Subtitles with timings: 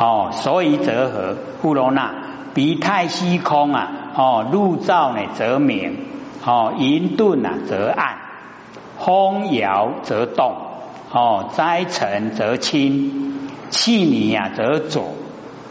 [0.00, 1.36] 哦，所以则和？
[1.60, 2.14] 富罗那，
[2.54, 5.94] 彼太虚空啊，哦，入照呢则明，
[6.42, 8.16] 哦，银顿啊则暗，
[8.98, 10.54] 风摇则动，
[11.12, 15.16] 哦，灾沉则清，气泥啊则浊，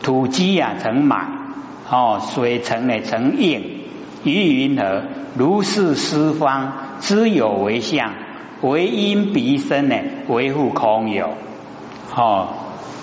[0.03, 1.55] 土积啊成满，
[1.89, 3.63] 哦，水成呢成硬，
[4.23, 5.01] 于云何？
[5.35, 8.13] 如是四方，知有为相，
[8.61, 9.95] 为因彼身呢，
[10.27, 11.29] 维护空有，
[12.15, 12.49] 哦。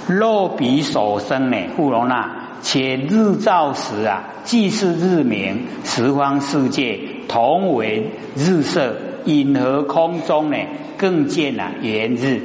[0.09, 2.30] 若彼所生呢，富罗那，
[2.62, 10.57] 且日照时啊，既是日明，十方世界同为日色，因何空中呢，
[10.96, 12.40] 更见啊圆日？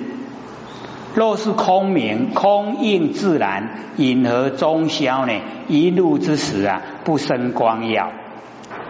[1.14, 5.34] 若是空明，空应自然，因何中宵呢？
[5.68, 8.12] 一路之时啊，不生光耀。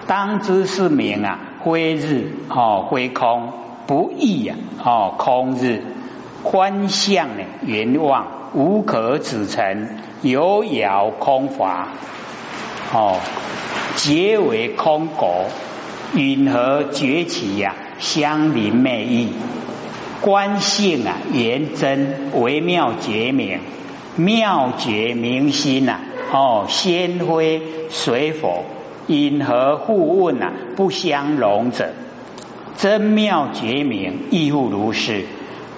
[0.08, 3.52] 当知是明啊，非日哦，非空
[3.86, 5.84] 不异啊，哦，空日
[6.44, 8.42] 观相呢，圆望。
[8.54, 9.88] 无可指成，
[10.22, 11.88] 有遥空华，
[12.94, 13.16] 哦，
[13.96, 15.46] 皆为空果，
[16.14, 17.76] 允何崛起呀？
[18.00, 19.30] 相邻昧意，
[20.20, 23.60] 观性啊，言真微妙绝明，
[24.18, 26.00] 妙绝明心呐，
[26.34, 28.66] 哦，先灰水否？
[29.08, 30.52] 因何互问呐？
[30.76, 31.94] 不相容者，
[32.76, 35.24] 真妙绝明亦复如是。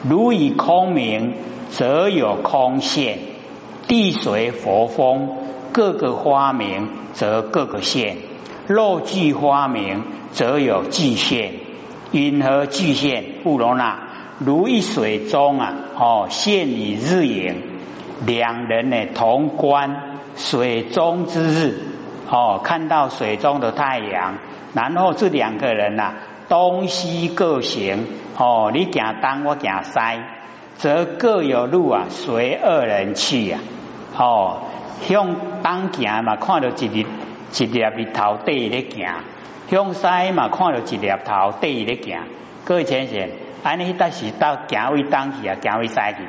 [0.03, 1.33] 如以空明。
[1.73, 3.17] 则有空现，
[3.87, 5.37] 地水佛风
[5.71, 8.17] 各个花名，则各个现；
[8.67, 11.53] 肉具花名，则有具现。
[12.11, 13.23] 因何具现？
[13.43, 13.97] 不罗那，
[14.37, 17.55] 如一水中啊，哦，现以日影，
[18.23, 21.87] 两人呢同观水中之日，
[22.29, 24.35] 哦，看到水中的太阳，
[24.75, 26.13] 然后这两个人呐，
[26.49, 28.05] 东西各行，
[28.37, 29.99] 哦，你行东，我行西。
[30.75, 33.59] 则各有路啊，随二人去呀。
[34.17, 34.61] 哦，
[35.01, 37.05] 向东行嘛，看到一粒
[37.53, 39.21] 一粒日头对咧行；
[39.69, 42.19] 向西嘛，看到一粒头对咧行。
[42.65, 43.29] 各位先生，
[43.61, 46.27] 安尼但是到行为东去啊，行为西去。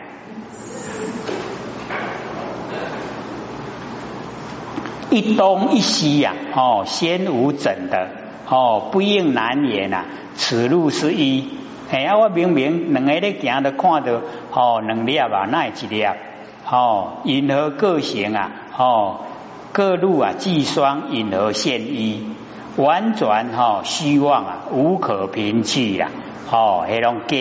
[5.10, 8.08] 一东一西呀，哦，先无整的，
[8.48, 10.04] 哦，不应难言呐。
[10.34, 11.48] 此路是一。
[11.90, 14.20] 哎呀，我明明两个咧行都看到，
[14.52, 16.04] 哦，两粒啊，那一粒，
[16.68, 18.50] 哦，因何各行啊？
[18.76, 19.20] 哦，
[19.72, 22.26] 各路啊，既双，因何现一？
[22.76, 26.08] 婉转哈，虚妄啊，无可凭据呀！
[26.50, 27.36] 哦，黑龙假，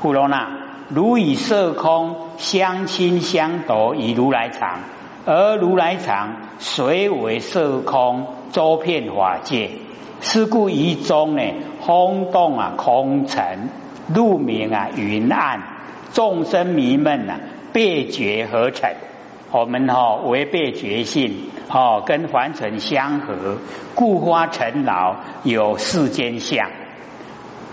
[0.00, 0.48] 呼罗那，
[0.88, 4.78] 如以色空相亲相夺，以如来藏，
[5.26, 9.70] 而如来藏虽为色空，周遍法界。
[10.20, 11.42] 是故于中呢，
[11.80, 13.68] 轰动啊，空尘
[14.14, 15.60] 路明啊，云暗
[16.12, 17.38] 众生迷闷啊，
[17.72, 18.90] 别觉合成。
[19.52, 23.58] 我们哈违背觉性，哦，跟凡尘相合，
[23.94, 26.68] 故花尘劳有世间相。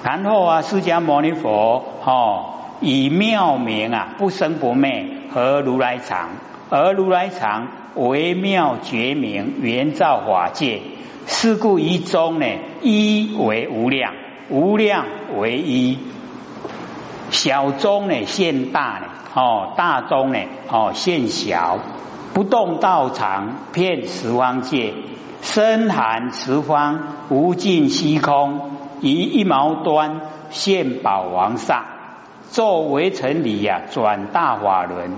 [0.03, 2.45] 然后啊，释迦牟尼佛哦，
[2.79, 6.29] 以妙明啊，不生不灭，和如来藏，
[6.69, 10.81] 而如来藏为妙觉明，圆照法界。
[11.25, 12.45] 是故一中呢，
[12.81, 14.13] 一为无量，
[14.49, 15.05] 无量
[15.37, 15.97] 为一，
[17.29, 20.39] 小中呢现大呢，哦，大中呢
[20.69, 21.79] 哦现小，
[22.33, 24.93] 不动道场遍十方界，
[25.41, 26.99] 深含十方
[27.29, 31.85] 无尽虚空，以一毛端现宝王上，
[32.49, 35.11] 作为成理呀，转大法轮。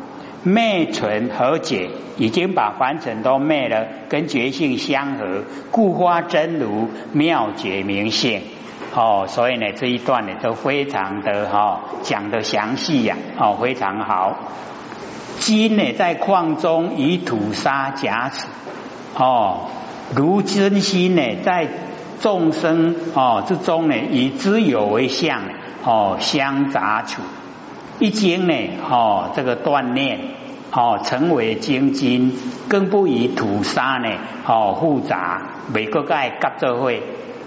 [0.47, 8.43] 灭存和解，已经把凡尘都灭了，跟觉性相合，故花真如妙觉明性。
[8.93, 14.37] 哦，所以呢这一段呢都非常的哈讲的详细呀，哦非常好。
[15.39, 18.45] 金呢在矿中以土沙夹持，
[19.17, 19.67] 哦
[20.15, 21.67] 如真心呢在
[22.21, 25.41] 众生哦之中呢以知有为相，
[25.83, 27.23] 哦相杂处。
[27.99, 28.53] 一经呢，
[28.89, 30.19] 哦，这个锻炼，
[30.71, 32.33] 哦，成为精金，
[32.67, 34.09] 更不以土沙呢，
[34.45, 35.41] 哦，复杂，
[35.73, 37.01] 每个盖夹着会，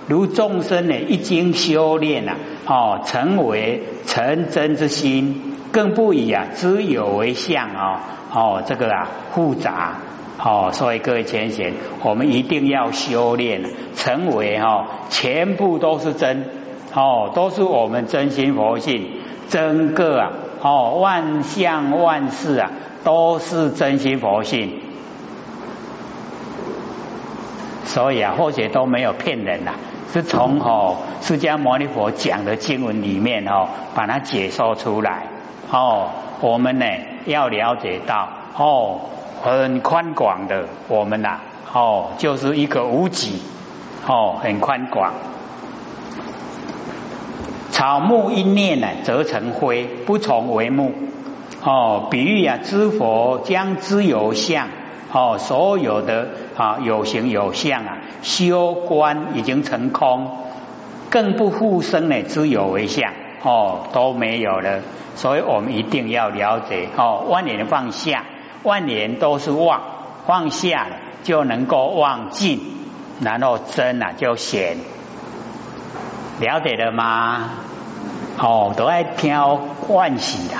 [0.07, 2.37] 如众生呢，一经修炼啊，
[2.67, 8.01] 哦，成为成真之心，更不以啊，知有为相啊，
[8.33, 9.99] 哦，这个啊，复杂，
[10.43, 13.63] 哦，所以各位前贤，我们一定要修炼，
[13.97, 16.47] 成为哈，全部都是真，
[16.95, 19.11] 哦，都是我们真心佛性。
[19.49, 20.31] 整个啊，
[20.63, 22.71] 哦，万象万事啊，
[23.05, 24.81] 都是真心佛性，
[27.85, 29.73] 所以啊，或者都没有骗人呐，
[30.13, 35.27] 是从哦释迦牟尼佛讲的经文里面哦，把它解说出来
[35.71, 36.09] 哦。
[36.41, 36.85] 我们呢
[37.27, 39.01] 要了解到哦，
[39.43, 41.39] 很宽广的，我们呐，
[41.73, 43.43] 哦，就是一个无极，
[44.07, 45.13] 哦，很宽广。
[47.79, 50.93] 草木一念呢，则成灰，不从为木。
[51.63, 54.67] 哦，比喻啊，知佛将知有相，
[55.13, 56.27] 哦，所有的
[56.57, 60.29] 啊有形有相啊，修观已经成空，
[61.09, 63.13] 更不复生呢，知有为相，
[63.45, 64.81] 哦，都没有了。
[65.15, 68.25] 所以我们一定要了解，哦，万年放下，
[68.65, 69.81] 万年都是妄，
[70.27, 70.89] 放下
[71.23, 72.61] 就能够忘尽，
[73.21, 74.79] 然后真啊就显，
[76.41, 77.51] 了解了吗？
[78.39, 80.55] 哦，都爱挑欢喜的。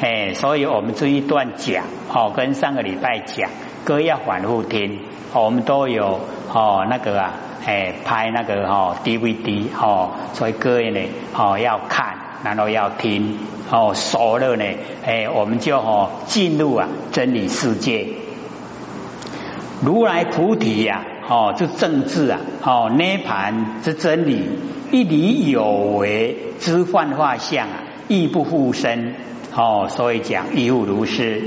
[0.00, 3.50] 哎，所以我们这一段讲，哦，跟上个礼拜讲，
[3.84, 4.98] 歌要反复听，
[5.34, 6.20] 我们都有
[6.52, 7.34] 哦那个啊，
[7.66, 11.00] 哎拍那个哦 DVD 哦，所以各位呢
[11.36, 13.38] 哦要看，然后要听，
[13.70, 14.64] 哦熟了呢，
[15.04, 18.08] 哎我们就哦进入啊真理世界，
[19.84, 24.42] 如来菩提呀，哦这正智啊，哦涅盘之真理，
[24.90, 25.64] 一理有
[25.96, 29.14] 为之幻化相啊，亦不复生。
[29.54, 31.44] 哦，所以讲亦复如是。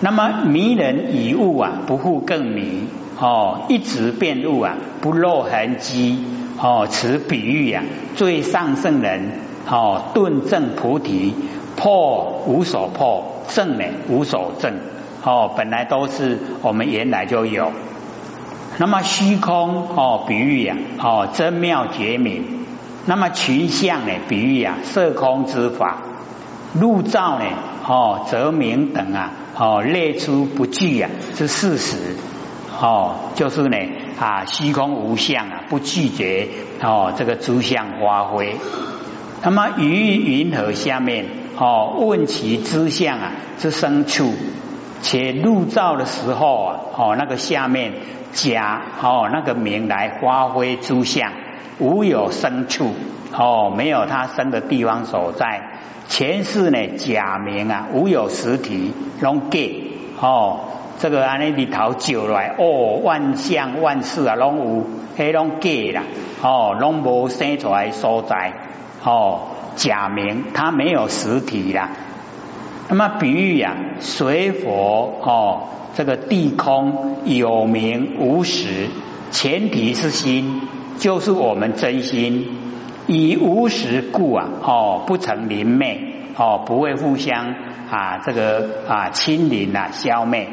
[0.00, 2.88] 那么迷人以物啊，不复更迷。
[3.16, 6.18] 哦，一直变物啊，不露痕迹。
[6.60, 7.84] 哦，此比喻啊，
[8.16, 9.30] 最上圣人
[9.70, 11.32] 哦，顿证菩提，
[11.76, 14.74] 破无所破，证呢无所证。
[15.22, 17.70] 哦，本来都是我们原来就有。
[18.78, 22.64] 那么虚空哦，比喻呀，哦真妙绝明。
[23.04, 25.98] 那么群相呢，比喻啊，色空之法。
[26.72, 27.44] 入照呢？
[27.86, 32.16] 哦，则明等啊，哦，列出不具啊，是事实。
[32.80, 33.76] 哦，就是呢
[34.18, 36.48] 啊，虚空无相啊，不拒绝
[36.80, 38.56] 哦，这个诸相发挥。
[39.42, 41.26] 那么于云河下面
[41.58, 44.32] 哦，问其之相啊之生处，
[45.02, 47.92] 且入灶的时候啊，哦，那个下面
[48.32, 51.32] 假哦，那个名来发挥诸相，
[51.78, 52.94] 无有生处
[53.36, 55.80] 哦，没有他生的地方所在。
[56.08, 59.58] 前世呢假名啊，无有实体，拢假
[60.20, 60.60] 哦。
[60.98, 66.04] 这个安尼里头久来哦，万象万事啊，拢有迄拢假啦
[66.42, 68.52] 哦，拢无生出来所在
[69.04, 69.48] 哦。
[69.74, 71.88] 假名它没有实体啦。
[72.94, 75.62] 那么比喻呀，水火哦，
[75.94, 78.90] 这个地空有名无实，
[79.30, 80.60] 前提是心，
[80.98, 82.48] 就是我们真心。
[83.06, 86.02] 以无实故啊，哦，不成明昧，
[86.36, 87.54] 哦，不会互相
[87.90, 90.50] 啊，这个啊，亲临啊，消灭。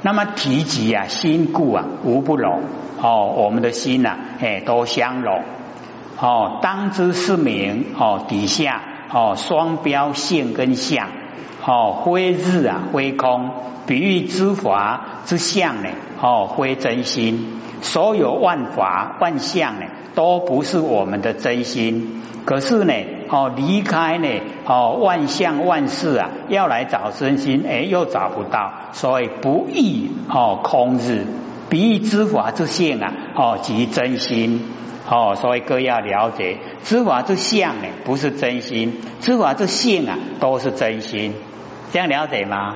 [0.00, 2.62] 那么提及啊，心故啊，无不容，
[3.02, 5.42] 哦，我们的心呐，哎，都相容。
[6.18, 8.80] 哦，当知是名，哦，底下
[9.12, 11.08] 哦，双标性跟相，
[11.66, 13.50] 哦，灰日啊，灰空，
[13.86, 15.88] 比喻之法之相呢，
[16.20, 17.60] 哦，灰真心。
[17.80, 22.22] 所有万法万象呢，都不是我们的真心。
[22.44, 22.92] 可是呢，
[23.30, 24.28] 哦，离开呢，
[24.66, 28.70] 哦，万象万事啊，要来找真心，哎，又找不到。
[28.92, 31.24] 所以不易哦，空日
[31.70, 34.62] 比喻知法之性啊，哦，即真心。
[35.08, 38.90] 哦，所以各要了解，知法之相呢，不是真心；
[39.20, 41.32] 知法之性啊，都是真心。
[41.94, 42.74] 这样了解吗？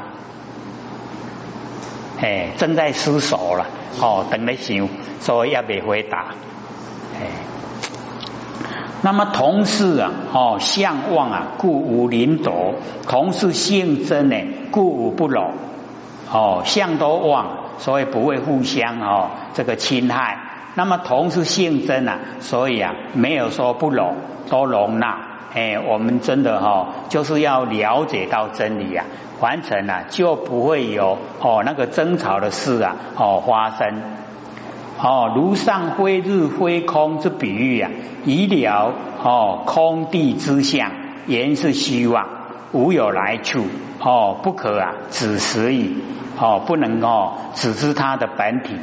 [2.21, 3.67] 哎，正在思索了。
[4.01, 4.89] 哦，等来想，
[5.19, 6.27] 所以也未回答。
[7.17, 7.27] 哎，
[9.03, 12.77] 那么同事啊，哦，相望啊，故无临夺；
[13.09, 14.37] 同是性真呢，
[14.71, 15.51] 故无不容。
[16.31, 20.39] 哦，相都旺，所以不会互相哦这个侵害。
[20.77, 24.15] 那么同是性真啊，所以啊，没有说不容，
[24.49, 25.28] 都容纳。
[25.55, 29.05] 哎，我们真的哈，就是要了解到真理啊。
[29.41, 34.03] 完成了，就不会有哦那个争吵的事啊哦发生
[35.01, 37.89] 哦如上灰日灰空之比喻啊，
[38.25, 40.91] 以了哦空地之相，
[41.29, 42.27] 言是虚妄，
[42.73, 43.65] 无有来处
[44.01, 46.03] 哦不可啊指实矣
[46.41, 48.75] 哦不能哦指知它的本体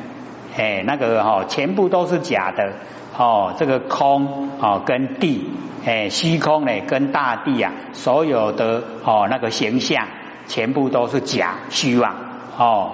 [0.57, 2.71] 哎那个哦全部都是假的
[3.17, 5.49] 哦这个空哦跟地
[5.85, 10.07] 哎虚空呢跟大地啊所有的哦那个形象。
[10.47, 12.13] 全部都是假虚妄
[12.55, 12.91] 哦，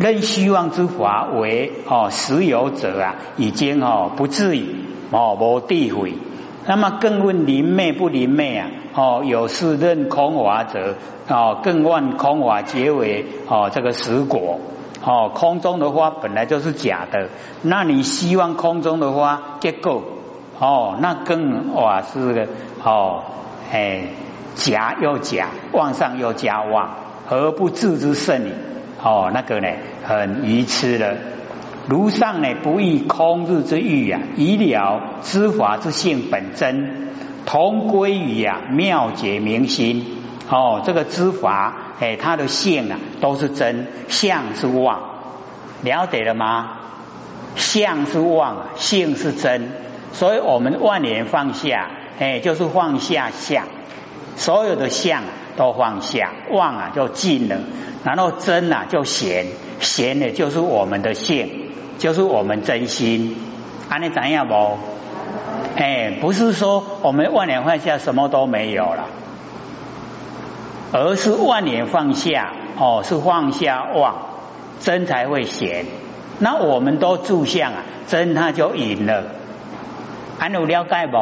[0.00, 4.74] 任虚妄之法为哦实有者啊，已经哦不至于
[5.12, 6.14] 哦无地毁。
[6.66, 8.70] 那么更问灵昧不灵昧啊？
[8.92, 10.96] 哦，有是任空法者
[11.28, 14.58] 哦，更问空华结为哦这个实果
[15.04, 17.28] 哦，空中的花本来就是假的，
[17.62, 20.02] 那你希望空中的花结果
[20.58, 22.48] 哦，那更哇是个
[22.84, 23.22] 哦
[23.72, 24.02] 哎。
[24.56, 26.90] 假又假，妄上又加妄，
[27.24, 28.52] 何不自之甚矣？
[29.02, 29.68] 哦，那个呢
[30.04, 31.16] 很愚痴了。
[31.88, 37.08] 如上呢不以空日之欲啊，以了知法之性本真，
[37.46, 40.04] 同归于啊妙解明心。
[40.50, 45.00] 哦，这个知法哎，它的性啊都是真，相是妄，
[45.82, 46.78] 了解了吗？
[47.54, 49.70] 相是妄，性是真，
[50.12, 53.64] 所以我们万年放下，哎，就是放下相，
[54.36, 55.22] 所有的相
[55.56, 57.60] 都放下，妄啊就尽了，
[58.02, 59.46] 然后真啊就显，
[59.78, 63.36] 显的就是我们的性，就是我们真心，
[63.88, 64.78] 安你怎样不？
[65.76, 69.06] 哎，不是说我们万年放下什么都没有了，
[70.92, 74.14] 而是万年放下，哦，是放下妄，
[74.80, 75.86] 真才会显。
[76.38, 79.24] 那我们都住相啊，真他就赢了。
[80.38, 81.16] 还有了解不？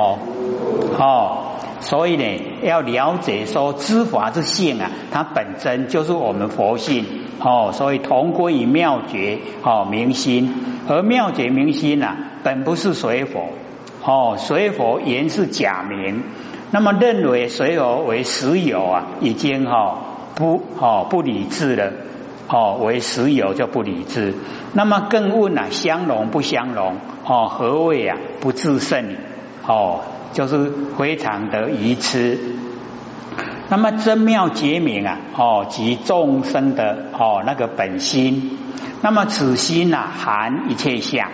[0.97, 7.05] 哦，所以呢，要了解说知法之性啊，它本身就是我们佛性
[7.41, 7.71] 哦。
[7.73, 10.55] 所以同归于妙觉哦明心，
[10.89, 13.49] 而妙觉明心呐，本不是水火
[14.05, 16.23] 哦，水火原是假名。
[16.71, 19.99] 那么认为水有为实有啊，已经哈
[20.35, 21.93] 不哦不理智了。
[22.51, 24.35] 哦，为实有就不理智。
[24.73, 26.97] 那么更问啊，相容不相容？
[27.27, 29.17] 哦，何谓啊不自胜？
[29.67, 30.01] 哦，
[30.33, 32.39] 就是非常的愚痴。
[33.69, 38.57] 那么真妙觉明啊，哦，即众生的哦那个本心。
[39.03, 41.29] 那么此心呐，含一切相。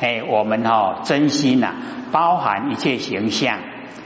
[0.00, 1.74] 哎，我们哦真心呐，
[2.10, 3.58] 包含一切形象，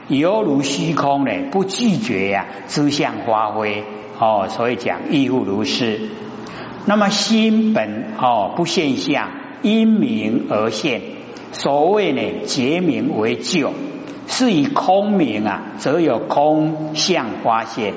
[0.08, 3.84] 犹如虚空呢，不拒绝呀，知相发挥。
[4.18, 6.00] 哦，所以讲亦复如是。
[6.86, 9.30] 那么心本哦不现象，
[9.62, 11.02] 因明而现。
[11.52, 13.72] 所谓呢，结明为旧，
[14.26, 17.94] 是以空明啊，则有空相发现。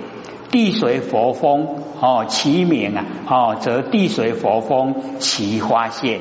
[0.51, 1.65] 地随佛风
[2.01, 6.19] 哦，其明啊哦，则地随佛风其发现，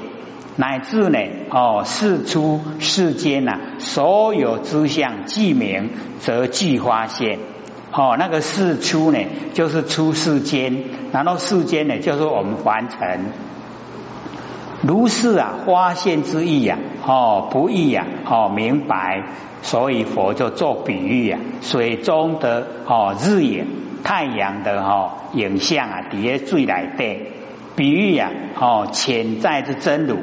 [0.57, 1.19] 乃至呢
[1.50, 7.38] 哦，世出世间呐，所有之相既明，则具发现。
[7.92, 9.19] 哦，那个世出呢，
[9.52, 13.21] 就是出世间，然后世间呢，就是我们凡尘。
[14.83, 19.25] 如是啊，发现之意呀，哦，不易呀，哦，明白。
[19.62, 23.66] 所以佛就做比喻呀，水中的哦日影，
[24.02, 27.19] 太阳的哦影像啊，底下最来的
[27.76, 30.16] 比喻呀，哦，潜在之真如，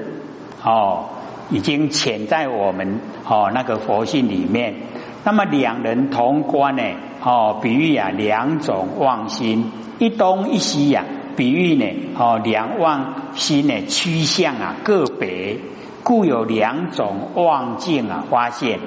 [0.64, 1.06] 哦，
[1.50, 4.76] 已经潜在我们哦那个佛性里面。
[5.24, 6.84] 那么两人同观呢？
[7.24, 11.04] 哦，比喻啊，两种妄心，一东一西呀。
[11.36, 11.86] 比喻呢，
[12.18, 15.58] 哦，两妄心呢趋向啊个别，
[16.04, 18.80] 故有两种妄境啊发现。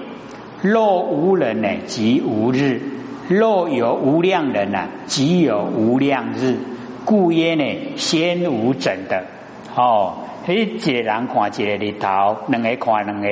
[0.62, 2.80] 若无人呢，即无日；
[3.28, 6.58] 若有无量人呢，即有无量日。
[7.04, 9.26] 故曰呢，先无整的。
[9.74, 10.14] 哦，
[10.46, 13.28] 一个人看一个日头，两个看两个，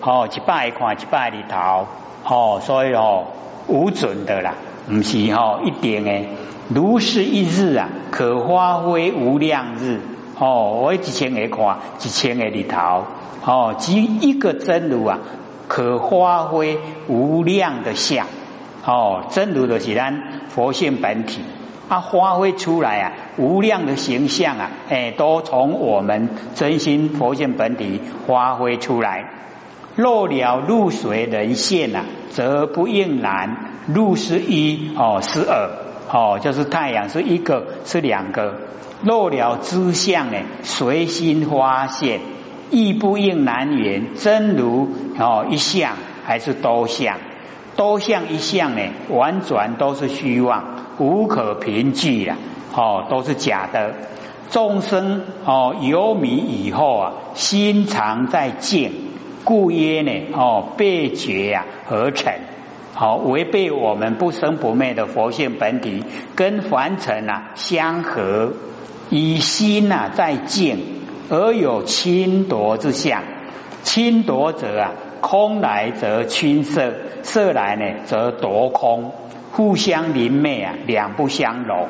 [0.00, 1.86] 哦，一百看一百日头。
[2.24, 3.26] 哦，所以哦。
[3.68, 4.54] 无准的啦，
[4.86, 6.28] 不是哈一定诶，
[6.68, 9.98] 如是一日啊，可发挥无量日
[10.38, 10.78] 哦。
[10.80, 13.02] 我一千个看，一千个日头
[13.44, 15.18] 哦，即一个真如啊，
[15.66, 16.78] 可发挥
[17.08, 18.28] 无量的相
[18.84, 19.24] 哦。
[19.30, 21.40] 真如的是咱佛性本体，
[21.88, 29.30] 它发挥出来啊，无量的形象啊，哎，都从我们真心佛性本体发挥出来。
[29.94, 33.72] 若了入水人现啊，则不应难。
[33.86, 35.70] 入是一哦，是二
[36.10, 38.56] 哦，就是太阳是一个，是两个。
[39.00, 42.18] 若了知相呢，随心发现，
[42.70, 44.16] 亦不应难言。
[44.16, 44.88] 真如
[45.18, 45.92] 哦，一相
[46.24, 47.18] 还是多相？
[47.76, 52.36] 多相一相呢，完全都是虚妄，无可凭据呀！
[52.74, 53.94] 哦，都是假的。
[54.50, 58.92] 众生哦，有迷以后啊，心常在静。
[59.44, 62.32] 故曰呢，哦，背觉呀，合成，
[62.94, 66.02] 好违背我们不生不灭的佛性本体，
[66.34, 68.54] 跟凡尘啊相合，
[69.08, 70.78] 以心呐在静，
[71.30, 73.22] 而有侵夺之相。
[73.84, 79.12] 侵夺者啊，空来则侵色，色来呢则夺空，
[79.56, 81.88] 互相临昧啊，两不相容。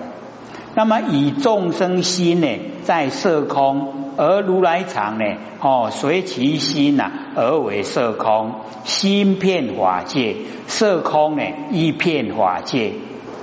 [0.75, 2.47] 那么以众生心呢，
[2.85, 4.05] 在色空。
[4.19, 5.25] 而如来藏呢？
[5.61, 8.55] 哦，随其心呐，而为色空，
[8.85, 10.37] 心片法界，
[10.69, 12.93] 色空呢，一片法界。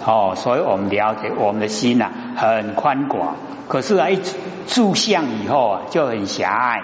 [0.03, 3.35] 哦，所以我们了解我们的心呐，很宽广。
[3.67, 4.19] 可是啊，一
[4.65, 6.81] 住相以后啊，就很狭隘。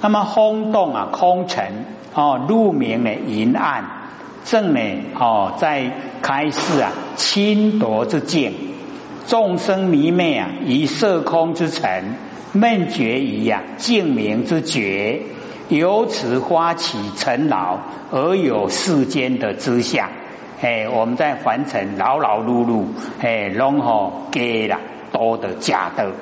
[0.00, 3.84] 那么轰动啊，空尘哦，入明呢，阴暗
[4.44, 4.80] 正呢，
[5.18, 5.90] 哦，在
[6.22, 8.52] 开示啊，侵夺之境。
[9.26, 12.14] 众生迷昧啊，以色空之尘
[12.52, 15.22] 闷觉于啊，净明之觉，
[15.68, 17.78] 由此发起尘劳，
[18.12, 20.10] 而有世间的之相。
[20.60, 22.84] 哎，我们在凡尘劳劳碌碌，
[23.20, 24.78] 哎，拢好给了
[25.10, 26.12] 多的假的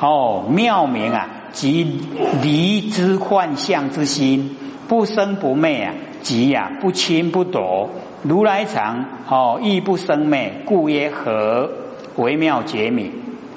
[0.00, 2.00] 哦，妙明啊，即
[2.42, 4.56] 离之幻象之心，
[4.88, 7.90] 不生不灭啊，即呀不侵不夺，
[8.22, 11.70] 如来藏哦，亦不生灭，故曰和
[12.16, 13.12] 微妙解明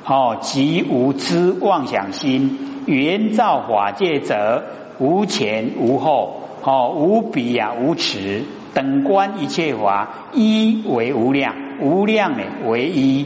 [0.06, 4.63] 哦，即无知妄想心，原照法界者，
[5.00, 8.44] 无前无后哦，无彼呀无耻。
[8.74, 13.25] 等观一切法，一为无量，无量呢为一。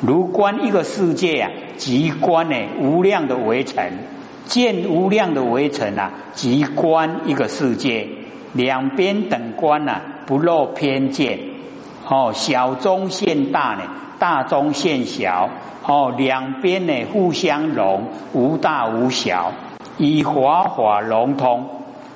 [0.00, 3.92] 如观一个世界啊，即观呢无量的围城；
[4.46, 8.08] 见无量的围城啊，即观一个世界。
[8.52, 11.38] 两边等观呢，不露偏见。
[12.08, 13.82] 哦，小中现大呢，
[14.18, 15.50] 大中现小。
[15.84, 19.52] 哦，两边呢互相融，无大无小，
[19.98, 21.66] 以华华融通。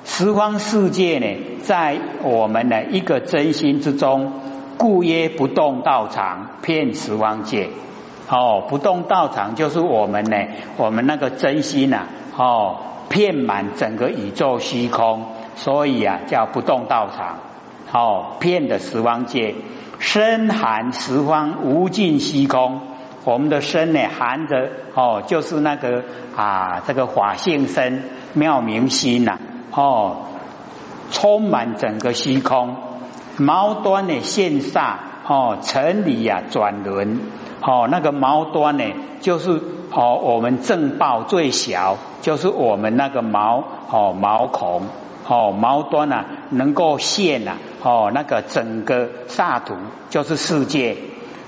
[0.05, 4.31] 十方世界呢，在我们的一个真心之中，
[4.77, 7.67] 故曰不动道场遍十方界。
[8.29, 10.37] 哦，不动道场就是我们呢，
[10.77, 12.77] 我们那个真心呐，哦，
[13.09, 15.25] 遍满整个宇宙虚空，
[15.57, 17.39] 所以啊，叫不动道场。
[17.91, 19.55] 哦，遍的十方界，
[19.99, 22.81] 身含十方无尽虚空。
[23.25, 26.03] 我们的身呢，含着哦，就是那个
[26.35, 29.37] 啊，这个法性身妙明心呐。
[29.71, 30.17] 哦，
[31.11, 32.75] 充满整个虚空，
[33.37, 34.95] 毛端呢现煞
[35.25, 37.19] 哦，成理呀转轮
[37.61, 38.83] 哦，那个毛端呢，
[39.21, 39.61] 就是
[39.91, 44.83] 哦，我们正报最小，就是我们那个毛哦毛孔
[45.27, 49.75] 哦毛端啊，能够现呐哦那个整个煞土
[50.09, 50.95] 就是世界。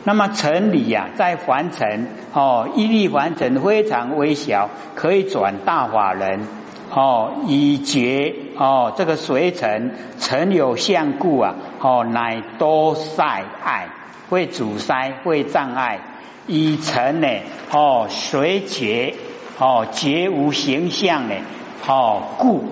[0.04, 6.48] 那么城里呀，在凡尘哦一粒凡尘非常微小，可以转大法人。
[6.92, 13.90] 哦，以觉哦，这个随尘尘有相故啊，哦，乃多塞碍，
[14.30, 16.00] 会阻塞，会障碍。
[16.48, 17.28] 以尘呢，
[17.72, 19.14] 哦，随觉
[19.60, 21.36] 哦，觉无形象呢，
[21.88, 22.64] 哦，故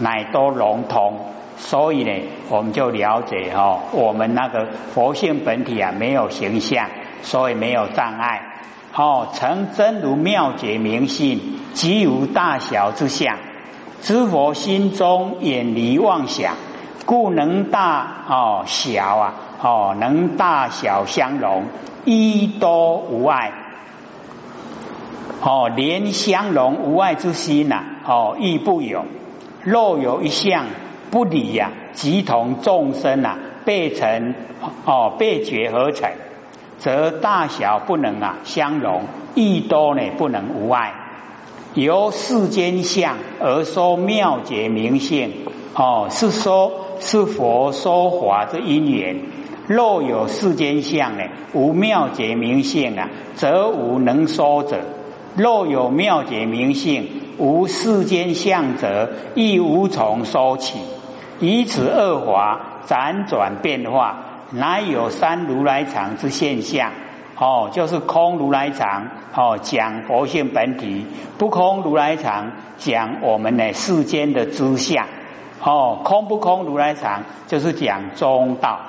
[0.00, 1.14] 乃多融通。
[1.56, 2.10] 所以呢，
[2.48, 6.88] 我们就了解哦，我们那个佛性本体啊，没有形象，
[7.22, 8.40] 所以没有障碍。
[8.96, 11.38] 哦，成真如妙觉明性，
[11.74, 13.36] 即无大小之相。
[14.00, 16.54] 知佛心中远离妄想，
[17.04, 21.64] 故能大哦小啊哦能大小相容，
[22.06, 23.52] 一多无碍
[25.42, 29.04] 哦连相容无碍之心呐哦亦不有，
[29.64, 30.66] 若有一相
[31.10, 34.34] 不离呀，即同众生呐被成
[34.84, 36.10] 哦被觉合成，
[36.78, 39.02] 则大小不能啊相容，
[39.34, 40.94] 亦多呢不能无碍。
[41.74, 45.32] 由世间相而说妙解明性，
[45.74, 49.20] 哦，是说，是佛说法之因缘。
[49.68, 54.78] 若有世间相呢，无妙解明性啊，则无能说者；
[55.36, 60.78] 若有妙解明性，无世间相者，亦无从说起。
[61.40, 66.92] 以此二法辗转变化，乃有三如来藏之现象。
[67.38, 71.06] 哦，就是空如来藏，哦，讲佛性本体；
[71.38, 75.06] 不空如来藏，讲我们的世间的知相。
[75.64, 78.80] 哦，空不空如来藏，就是讲中道。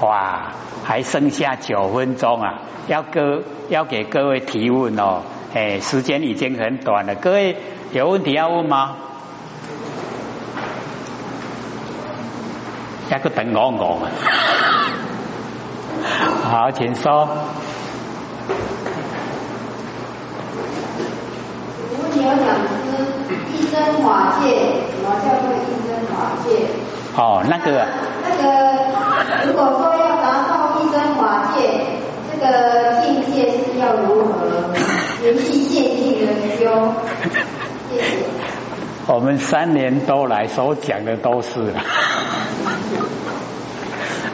[0.00, 5.20] 哇，还剩下九分钟啊，要各要给各位提问哦。
[5.54, 7.56] 哎，时间已经很短了，各位
[7.92, 8.96] 有问题要问吗？
[13.10, 14.08] 一个等我我。
[16.48, 17.28] 好，请说。
[21.90, 22.40] 如你有讲
[22.80, 22.88] 是
[23.52, 26.48] 一真法界，什么叫做一真法界？
[27.14, 27.86] 哦，那个。
[28.24, 28.44] 那个，
[29.46, 32.00] 如果说要达到一真法界，
[32.32, 34.32] 这个境界是要如何？
[35.22, 36.92] 联系现境的修。
[37.88, 38.02] 谢谢。
[39.06, 41.72] 我们三年多来所讲的都是。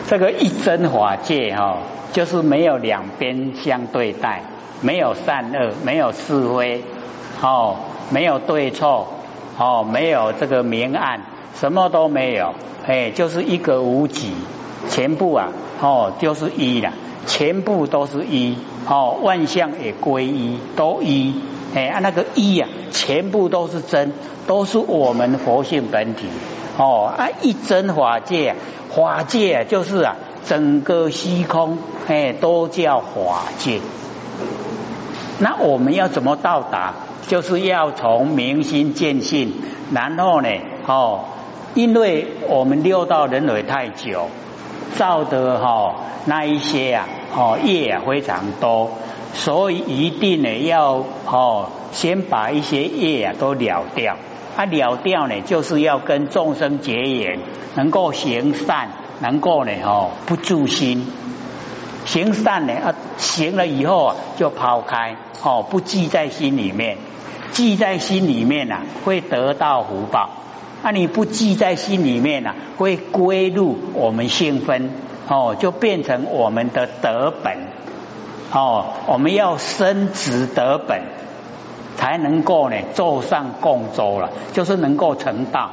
[0.08, 1.80] 这个一真法界哈，
[2.14, 4.42] 就是没有两边相对待，
[4.80, 6.82] 没有善恶，没有是非，
[7.42, 7.76] 哦，
[8.08, 9.06] 没有对错，
[9.58, 11.20] 哦，没有这个明暗，
[11.60, 12.54] 什么都没有，
[12.86, 14.32] 哎，就是一个无己，
[14.88, 15.48] 全部啊，
[15.82, 16.94] 哦，就是一了，
[17.28, 18.56] 全部都是一，
[18.88, 21.34] 哦，万象也归一，都一，
[21.76, 24.12] 哎，那个一啊，全部都是真，
[24.48, 26.26] 都是我们佛性本体，
[26.76, 28.56] 哦，啊，一真法界。
[28.90, 31.76] 法界就是啊，整个虚空
[32.08, 33.80] 哎都叫法界。
[35.38, 36.94] 那我们要怎么到达？
[37.28, 39.52] 就是要从明心见性，
[39.92, 40.48] 然后呢，
[40.86, 41.26] 哦，
[41.74, 44.30] 因为我们六道轮回太久，
[44.96, 48.90] 造的哈那一些啊，哦业啊非常多，
[49.34, 54.16] 所以一定呢要哦先把一些业啊都了掉。
[54.56, 57.38] 啊了掉呢，就是要跟众生结缘，
[57.76, 58.88] 能够行善，
[59.20, 61.06] 能够呢哦不住心。
[62.04, 66.96] 行善呢啊行了以后啊就抛开哦不记在心里面。
[67.50, 70.28] 记在心里面呐，会得到福报；
[70.82, 74.90] 那你不记在心里面呐，会归入我们性分
[75.28, 77.58] 哦，就变成我们的德本
[78.52, 78.86] 哦。
[79.06, 81.02] 我们要升职德本，
[81.96, 85.70] 才能够呢坐上共舟了，就是能够成道。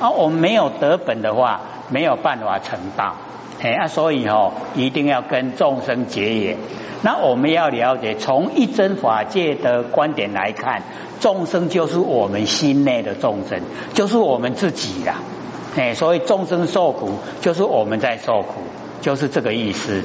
[0.00, 3.14] 啊，我们没有德本的话，没有办法成道。
[3.62, 6.56] 哎啊，所以哦，一定要跟众生结缘。
[7.02, 10.82] 那我们要了解，从一真法界的观点来看，
[11.20, 13.60] 众生就是我们心内的众生，
[13.92, 15.16] 就是我们自己啦。
[15.76, 18.62] 哎，所以众生受苦，就是我们在受苦，
[19.04, 20.02] 就是这个意思。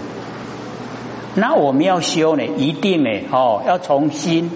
[1.35, 4.51] 那我们要修呢，一定呢，哦，要从心，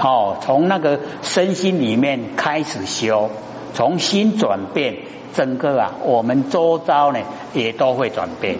[0.00, 3.28] 哦，从那个身心里面开始修，
[3.74, 4.96] 从心转变。
[5.34, 7.18] 整个啊，我们周遭呢
[7.54, 8.58] 也都会转变，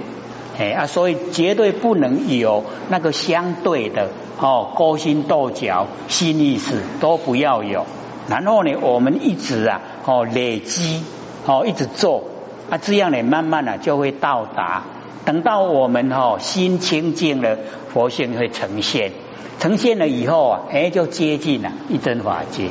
[0.59, 7.85] 哎啊，所以绝对不能有那个相对的哦勾心斗角、新意识都不要有。
[8.27, 11.03] 然后呢，我们一直啊哦累积
[11.47, 12.25] 哦一直做
[12.71, 14.85] 啊，这样呢慢慢的就会到达。
[15.25, 17.57] 等到我们哦心清净了，
[17.93, 19.13] 佛性会呈现，
[19.61, 22.71] 呈现了以后啊，哎就接近了一真法界。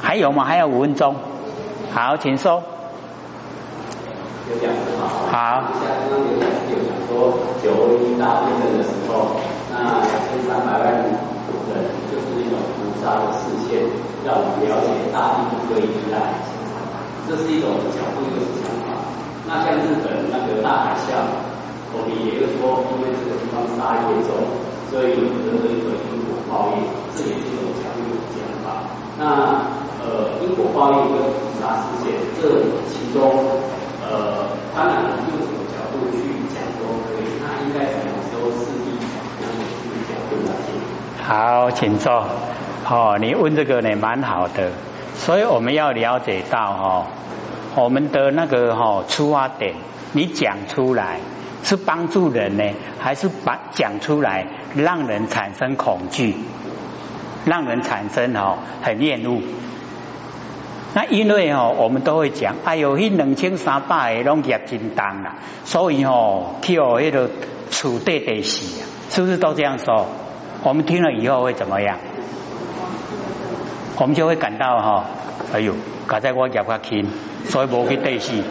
[0.00, 0.44] 还有吗？
[0.44, 1.16] 还有五分钟。
[1.92, 2.62] 好，请说。
[5.30, 5.62] 好。
[5.74, 9.36] 像刚刚有讲说九一大地震的时候，
[9.72, 11.04] 那两千三百万人
[12.10, 13.82] 就是一种菩萨的视线，
[14.24, 16.32] 让我们了解大地不可以依赖，
[17.28, 18.87] 这是一种角度，一种想法。
[19.48, 21.24] 那像日本那个大海啸，
[21.96, 24.36] 我们也就说，因为这个地方沙业重，
[24.92, 26.84] 所以有的这个因果报应，
[27.16, 28.84] 这也是一种角度的讲法。
[29.18, 29.24] 那。
[30.00, 33.20] 呃，因果报应跟菩萨事件，这其中，
[34.00, 36.16] 呃，当然用什么角度去
[36.48, 37.36] 讲都可以。
[37.42, 41.26] 那应该怎么说是一样的去角度来讲？
[41.26, 42.24] 好，请坐。
[42.88, 44.70] 哦，你问这个呢，蛮好的。
[45.16, 47.04] 所以我们要了解到哦，
[47.78, 49.74] 我们的那个哈出发点，
[50.12, 51.20] 你讲出来
[51.62, 52.64] 是帮助人呢，
[52.98, 56.34] 还是把讲出来让人产生恐惧，
[57.44, 59.40] 让人产生哦很厌恶？
[60.92, 67.30] 那因为哦，我们都会讲，哎呦，迄两千三百个拢业真重啦，所以哦，去哦迄个
[67.70, 70.04] 处地得死啊，是不是都这样说？
[70.64, 71.96] 我们听了以后会怎么样？
[73.98, 75.04] 我们就会感到哈，
[75.52, 75.74] 哎呦，
[76.06, 77.06] 刚才我业较轻，
[77.44, 78.42] 所以无去对戏，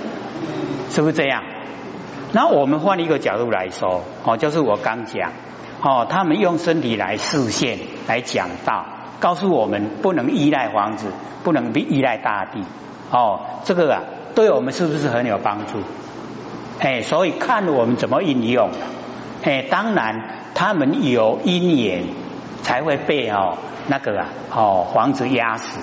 [0.90, 1.44] 是不是这样？
[2.34, 5.32] 那我们换一个角度来说，哦，就是我刚讲，
[5.82, 8.86] 哦，他们用身体来视线来讲道。
[9.20, 11.08] 告诉我们不能依赖房子，
[11.44, 12.62] 不能被依赖大地。
[13.10, 14.02] 哦，这个啊，
[14.36, 15.80] 对我们是不是很有帮助？
[16.80, 18.70] 哎，所以看我们怎么运用。
[19.44, 22.04] 哎，当然他们有因缘
[22.62, 23.58] 才会被哦
[23.88, 25.80] 那个啊哦房子压死。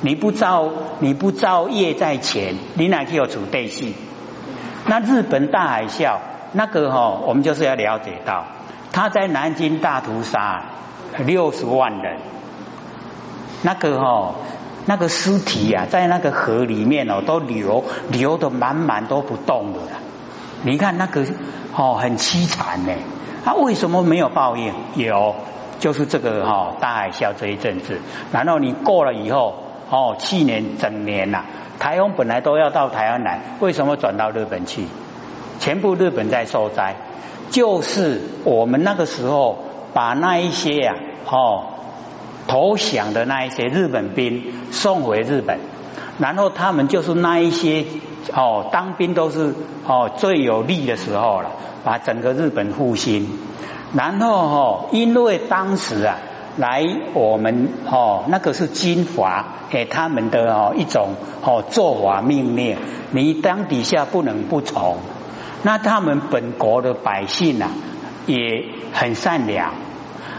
[0.00, 0.68] 你不造
[1.00, 3.94] 你不造业在前，你哪去有储对性？
[4.86, 6.18] 那日本大海啸
[6.52, 8.44] 那个哈，我们就是要了解到，
[8.92, 10.64] 他在南京大屠杀
[11.18, 12.18] 六十万人。
[13.62, 14.34] 那个哦，
[14.84, 19.78] 那个尸体啊，在那个河里面哦，都流流的满满都不动的。
[20.62, 21.24] 你看那个
[21.74, 22.92] 哦，很凄惨呢。
[23.44, 24.72] 他为什么没有报应？
[24.94, 25.34] 有，
[25.78, 28.00] 就是这个哈大海啸这一阵子。
[28.32, 29.54] 然后你过了以后
[29.90, 31.44] 哦，去年整年呐，
[31.78, 34.84] 台风本来都要到台湾来，为什么转到日本去？
[35.60, 36.94] 全部日本在受灾，
[37.50, 39.58] 就是我们那个时候
[39.92, 40.94] 把那一些呀，
[41.30, 41.72] 哦。
[42.48, 45.58] 投降的那一些日本兵送回日本，
[46.20, 47.84] 然后他们就是那一些
[48.32, 49.52] 哦，当兵都是
[49.84, 51.50] 哦最有利的时候了，
[51.82, 53.28] 把整个日本复兴。
[53.94, 56.18] 然后哦，因为当时啊，
[56.56, 61.10] 来我们哦那个是军阀给他们的哦一种
[61.42, 62.76] 哦做法命令，
[63.10, 64.96] 你当底下不能不从。
[65.62, 67.70] 那他们本国的百姓啊
[68.26, 69.72] 也很善良。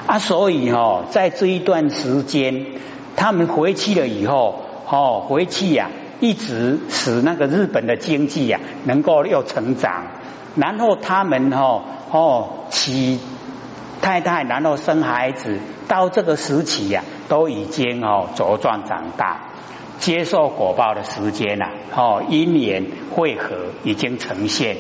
[0.08, 2.66] 啊，所以哦，在这一段时间，
[3.18, 5.90] 他们回去了以后，哦，回去呀，
[6.22, 10.06] 一直使那个日本的经济呀能够又成长，
[10.56, 13.20] 然后他们哦哦起
[14.02, 19.42] 太太，然后生孩子，到这个时期呀，都已经哦茁壮长大，
[20.00, 24.78] 接受果报的时间呐，哦因缘汇合已经呈现，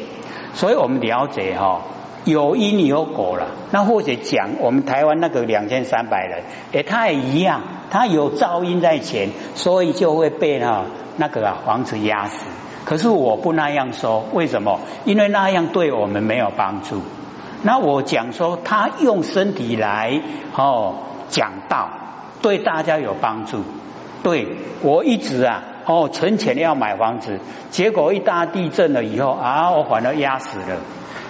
[0.53, 1.81] 所以我们了解哈。
[2.25, 10.83] 有因有果了，那或者讲我们台湾那个两千三百人，哎，他也一样，他有噪音在前，所以就会被哈
[11.15, 12.45] 那个啊房子压死。
[12.83, 14.81] 可是我不那样说，为什么？
[15.05, 17.01] 因为那样对我们没有帮助。
[17.63, 20.21] 那我讲说，他用身体来
[20.55, 20.95] 哦
[21.29, 21.89] 讲道，
[22.41, 23.63] 对大家有帮助。
[24.23, 27.39] 对我一直啊哦存钱要买房子，
[27.71, 30.77] 结果一大地震了以后啊，我反而压死了。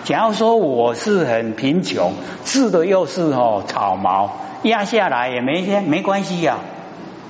[0.04, 2.14] 假如说我是很贫穷，
[2.46, 4.32] 治的又是哦草毛，
[4.64, 6.58] 压下来也没没关系呀，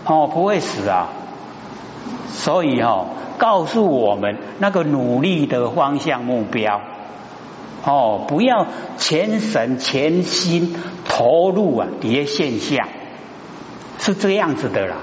[0.05, 1.09] 哦不会死啊，
[2.29, 3.07] 所以哦
[3.37, 6.81] 告诉我们那个努力的方向目标，
[7.87, 12.87] 哦不要全神全心投入啊这些现象，
[13.97, 14.97] 是这样子的啦，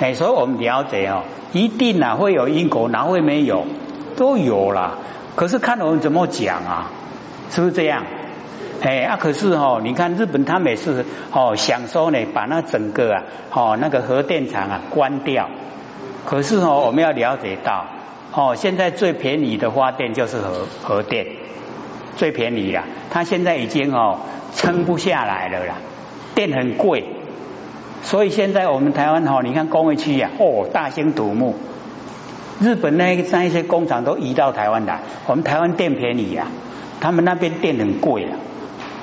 [0.00, 3.66] 哎，所以我们了解哦，一定啊会有因果，哪会没有？
[4.16, 4.98] 都有啦，
[5.36, 6.90] 可是看我们怎么讲啊。
[7.50, 8.04] 是不是这样？
[8.80, 15.50] 哎啊，可是哦，你看日本，他每次哦想说呢，把那整个啊，哦那个核电厂啊关掉。
[16.24, 17.84] 可是哦，我们要了解到，
[18.32, 21.26] 哦，现在最便宜的发电就是核核电，
[22.16, 22.84] 最便宜了。
[23.10, 24.20] 它现在已经哦
[24.54, 25.76] 撑不下来了啦，
[26.34, 27.04] 电很贵。
[28.02, 31.54] 所以现在我们台湾哦，你看工业区呀，哦大兴土木。
[32.60, 36.46] 日本那那一些工厂都移到台湾来，我们台湾电便宜呀。
[37.00, 38.38] 他们那边电很贵啊，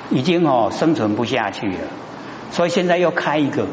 [0.08, 1.78] 已经哦生存不下去了，
[2.50, 3.66] 所以现在又开一个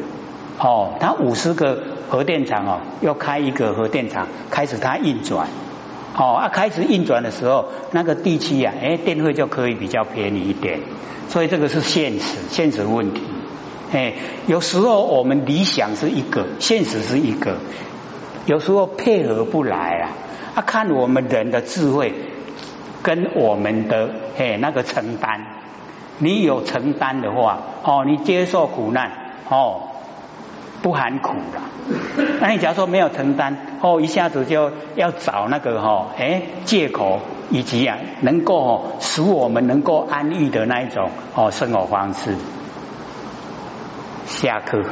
[0.58, 5.48] 哦，他五十个核电厂哦，又开一个核电厂，开始它运转
[6.18, 10.80] 哦，啊开始运转的时候，那个地区啊，哎电费就可以比较便宜一点，
[11.28, 13.22] 所以这个是现实现实问题，
[13.92, 14.14] 哎
[14.46, 17.58] 有时候我们理想是一个，现实是一个，
[18.46, 20.10] 有时候配合不来啊，
[20.56, 22.12] 啊看我们人的智慧。
[23.00, 25.40] 跟我们的嘿那个承担，
[26.18, 29.12] 你有承担的话，哦，你接受苦难，
[29.48, 29.87] 哦，
[30.82, 31.60] 不含苦的。
[32.40, 42.34] 那你假如说没有承担，哦，一下子就要找那个哈，哎，借口以及啊，能够使我们能够安逸的那一种哦生活方式。
[44.26, 44.82] 下课。